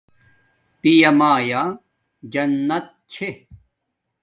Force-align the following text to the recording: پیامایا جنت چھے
پیامایا 0.81 1.63
جنت 2.33 2.85
چھے 3.11 3.29